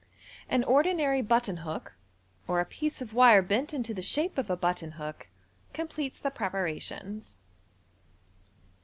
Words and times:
An 0.49 0.63
ordinary 0.63 1.21
button 1.21 1.57
hook, 1.57 1.93
or 2.47 2.59
a 2.59 2.65
piece 2.65 3.03
of 3.03 3.13
wire 3.13 3.43
bent 3.43 3.71
into 3.71 3.93
the 3.93 4.01
shape 4.01 4.39
of 4.39 4.49
a 4.49 4.57
button 4.57 4.93
hook, 4.93 5.27
com 5.75 5.87
pletes 5.89 6.19
the 6.19 6.31
preparations. 6.31 7.37